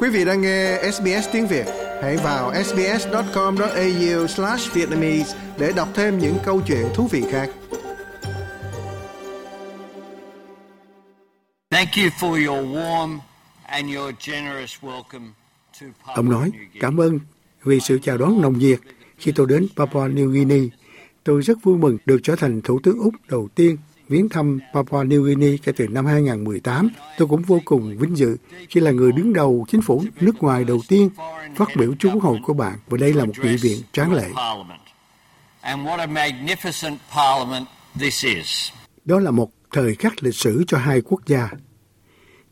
[0.00, 1.66] Quý vị đang nghe SBS tiếng Việt,
[2.02, 7.50] hãy vào sbs.com.au/vietnamese để đọc thêm những câu chuyện thú vị khác.
[11.70, 13.18] Thank you for your warm
[13.62, 15.28] and your generous welcome
[15.80, 17.20] to Papua Ông nói, cảm ơn
[17.64, 18.78] vì sự chào đón nồng nhiệt
[19.18, 20.64] khi tôi đến Papua New Guinea.
[21.24, 23.76] Tôi rất vui mừng được trở thành Thủ tướng Úc đầu tiên
[24.08, 26.88] viếng thăm Papua New Guinea kể từ năm 2018.
[27.18, 28.36] Tôi cũng vô cùng vinh dự
[28.68, 31.10] khi là người đứng đầu chính phủ nước ngoài đầu tiên
[31.56, 34.28] phát biểu quốc hội của bạn và đây là một nghị viện tráng lệ.
[34.36, 34.80] Parliament.
[35.60, 37.66] And what a magnificent parliament
[38.00, 38.70] this is.
[39.04, 41.50] Đó là một thời khắc lịch sử cho hai quốc gia.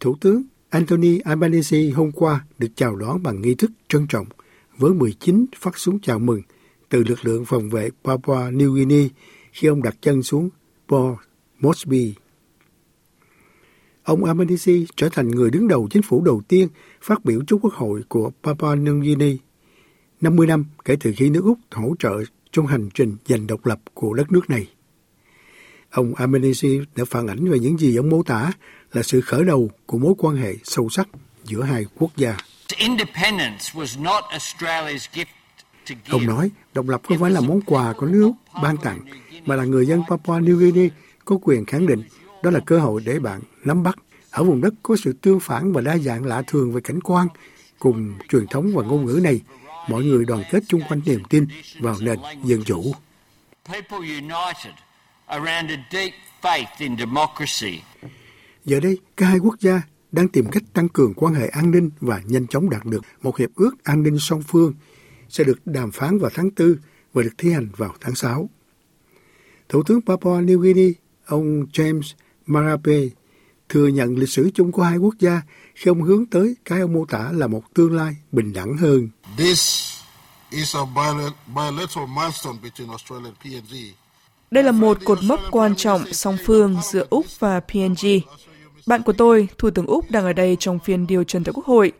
[0.00, 4.26] Thủ tướng Anthony Albanese hôm qua được chào đón bằng nghi thức trân trọng
[4.76, 6.42] với 19 phát súng chào mừng
[6.88, 9.08] từ lực lượng phòng vệ Papua New Guinea
[9.52, 10.50] khi ông đặt chân xuống
[10.88, 11.18] Port
[11.60, 12.14] Moresby.
[14.02, 16.68] Ông Albanese trở thành người đứng đầu chính phủ đầu tiên
[17.02, 19.36] phát biểu trước quốc hội của Papua New Guinea
[20.20, 22.18] 50 năm kể từ khi nước Úc hỗ trợ
[22.52, 24.66] trong hành trình giành độc lập của đất nước này.
[25.90, 28.52] Ông Albanese đã phản ảnh về những gì ông mô tả
[28.92, 31.08] là sự khởi đầu của mối quan hệ sâu sắc
[31.44, 32.36] giữa hai quốc gia.
[32.76, 35.26] Independence was not Australia's gift
[35.88, 36.10] to give.
[36.10, 38.30] Ông nói, độc lập không phải là món quà của nước
[38.62, 38.98] ban tặng,
[39.46, 40.88] mà là người dân Papua New Guinea
[41.26, 42.02] có quyền khẳng định
[42.42, 43.96] đó là cơ hội để bạn nắm bắt.
[44.30, 47.28] Ở vùng đất có sự tương phản và đa dạng lạ thường về cảnh quan,
[47.78, 49.40] cùng truyền thống và ngôn ngữ này,
[49.88, 51.46] mọi người đoàn kết chung quanh niềm tin
[51.80, 52.92] vào nền dân chủ.
[53.64, 54.74] People united
[55.26, 57.82] around a deep faith in democracy.
[58.64, 61.90] Giờ đây, cả hai quốc gia đang tìm cách tăng cường quan hệ an ninh
[62.00, 64.74] và nhanh chóng đạt được một hiệp ước an ninh song phương
[65.28, 66.76] sẽ được đàm phán vào tháng 4
[67.12, 68.50] và được thi hành vào tháng 6.
[69.68, 70.90] Thủ tướng Papua New Guinea,
[71.26, 72.12] ông James
[72.46, 73.00] Marape,
[73.68, 75.42] thừa nhận lịch sử chung của hai quốc gia
[75.74, 79.08] khi ông hướng tới cái ông mô tả là một tương lai bình đẳng hơn.
[79.38, 79.86] This
[80.50, 80.80] is a
[81.46, 83.76] bilateral milestone between Australia and PNG.
[84.50, 88.06] Đây là một cột mốc quan trọng song phương giữa Úc và PNG.
[88.86, 91.66] Bạn của tôi, Thủ tướng Úc đang ở đây trong phiên điều trần tại Quốc
[91.66, 91.92] hội.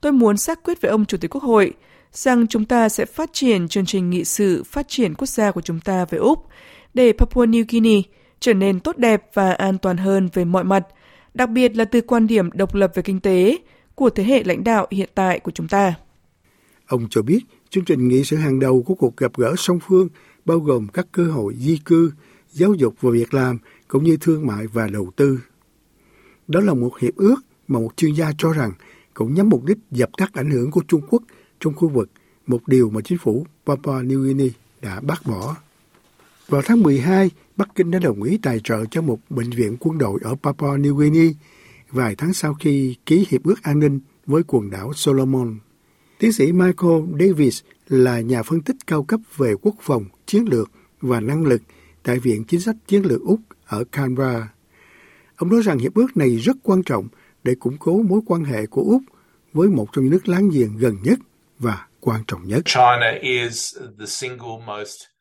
[0.00, 1.74] Tôi muốn xác quyết với ông Chủ tịch Quốc hội
[2.12, 5.60] rằng chúng ta sẽ phát triển chương trình nghị sự phát triển quốc gia của
[5.60, 6.46] chúng ta với Úc
[6.94, 8.00] để Papua New Guinea
[8.40, 10.86] trở nên tốt đẹp và an toàn hơn về mọi mặt,
[11.34, 13.58] đặc biệt là từ quan điểm độc lập về kinh tế
[13.94, 15.94] của thế hệ lãnh đạo hiện tại của chúng ta.
[16.86, 17.40] Ông cho biết
[17.70, 20.08] chương trình nghị sự hàng đầu của cuộc gặp gỡ song phương
[20.44, 22.12] bao gồm các cơ hội di cư,
[22.50, 25.38] giáo dục và việc làm cũng như thương mại và đầu tư.
[26.48, 27.36] Đó là một hiệp ước
[27.68, 28.72] mà một chuyên gia cho rằng
[29.14, 31.22] cũng nhắm mục đích dập tắt ảnh hưởng của Trung Quốc
[31.60, 32.10] trong khu vực,
[32.46, 34.48] một điều mà chính phủ Papua New Guinea
[34.82, 35.56] đã bác bỏ.
[36.48, 39.98] Vào tháng 12, Bắc Kinh đã đồng ý tài trợ cho một bệnh viện quân
[39.98, 41.32] đội ở Papua New Guinea
[41.90, 45.58] vài tháng sau khi ký hiệp ước an ninh với quần đảo Solomon.
[46.18, 50.70] Tiến sĩ Michael Davis là nhà phân tích cao cấp về quốc phòng, chiến lược
[51.00, 51.62] và năng lực
[52.02, 54.52] tại Viện Chính sách Chiến lược Úc ở Canberra.
[55.36, 57.08] Ông nói rằng hiệp ước này rất quan trọng
[57.44, 59.02] để củng cố mối quan hệ của Úc
[59.52, 61.18] với một trong những nước láng giềng gần nhất
[61.58, 62.62] và quan trọng nhất.
[62.64, 65.17] China is the single most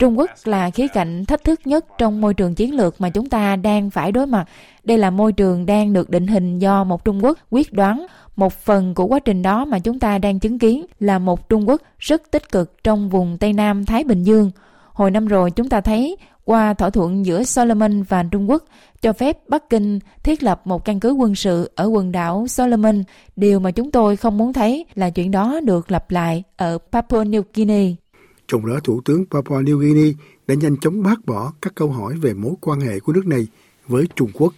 [0.00, 3.28] Trung Quốc là khía cạnh thách thức nhất trong môi trường chiến lược mà chúng
[3.28, 4.48] ta đang phải đối mặt.
[4.84, 8.06] Đây là môi trường đang được định hình do một Trung Quốc quyết đoán.
[8.36, 11.68] Một phần của quá trình đó mà chúng ta đang chứng kiến là một Trung
[11.68, 14.50] Quốc rất tích cực trong vùng Tây Nam Thái Bình Dương.
[14.92, 18.64] Hồi năm rồi chúng ta thấy qua thỏa thuận giữa Solomon và Trung Quốc
[19.02, 23.02] cho phép Bắc Kinh thiết lập một căn cứ quân sự ở quần đảo Solomon.
[23.36, 27.24] Điều mà chúng tôi không muốn thấy là chuyện đó được lặp lại ở Papua
[27.24, 28.05] New Guinea.
[28.48, 30.12] Trong đó Thủ tướng Papua New Guinea
[30.46, 33.46] đã nhanh chóng bác bỏ các câu hỏi về mối quan hệ của nước này
[33.88, 34.54] với Trung Quốc.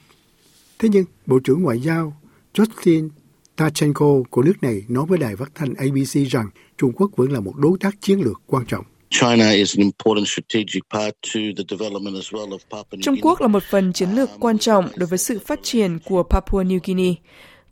[0.79, 2.17] Thế nhưng, Bộ trưởng Ngoại giao
[2.55, 3.09] Justin
[3.57, 7.41] Tachenko của nước này nói với đài phát thanh ABC rằng Trung Quốc vẫn là
[7.41, 8.85] một đối tác chiến lược quan trọng.
[9.11, 13.17] China is an important strategic part to the development as well of Papua New Trung.
[13.23, 16.63] Quốc là một phần chiến lược quan trọng đối với sự phát triển của Papua
[16.63, 17.13] New Guinea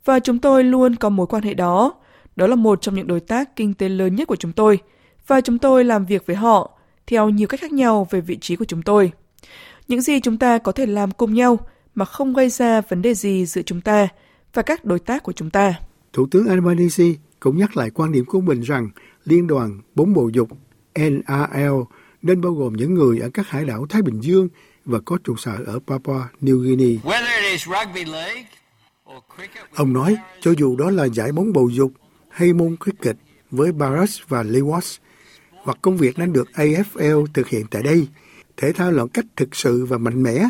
[0.05, 1.93] và chúng tôi luôn có mối quan hệ đó.
[2.35, 4.79] Đó là một trong những đối tác kinh tế lớn nhất của chúng tôi
[5.27, 6.71] và chúng tôi làm việc với họ
[7.07, 9.11] theo nhiều cách khác nhau về vị trí của chúng tôi.
[9.87, 11.59] Những gì chúng ta có thể làm cùng nhau
[11.95, 14.07] mà không gây ra vấn đề gì giữa chúng ta
[14.53, 15.73] và các đối tác của chúng ta.
[16.13, 17.05] Thủ tướng Albanese
[17.39, 18.89] cũng nhắc lại quan điểm của mình rằng
[19.25, 20.49] Liên đoàn Bốn Bộ Dục
[20.95, 21.81] NRL
[22.21, 24.49] nên bao gồm những người ở các hải đảo Thái Bình Dương
[24.85, 27.01] và có trụ sở ở Papua New Guinea.
[27.03, 28.45] Whether it is rugby league
[29.15, 31.91] or cricket, with Ông nói, cho dù đó là giải bóng bầu dục
[32.29, 33.15] hay môn cricket
[33.51, 34.97] với Barras và Lewas,
[35.67, 38.07] hoặc công việc đang được AFL thực hiện tại đây,
[38.57, 40.43] thể thao là cách thực sự và mạnh mẽ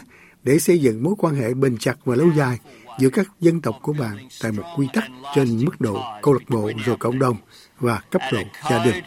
[0.44, 2.60] để xây dựng mối quan hệ bền chặt và lâu dài
[3.00, 5.04] giữa các dân tộc của bạn tại một quy tắc
[5.36, 7.38] trên mức độ câu lạc bộ rồi cộng đồng
[7.80, 9.04] và cấp độ gia đình.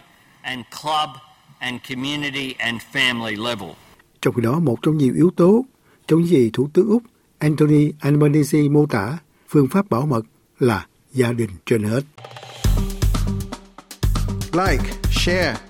[4.21, 5.65] Trong khi đó, một trong nhiều yếu tố
[6.09, 7.03] trong gì Thủ tướng Úc
[7.39, 9.19] Anthony Albanese mô tả
[9.49, 10.25] phương pháp bảo mật
[10.59, 12.03] là gia đình trên hết.
[14.53, 15.70] Like, share,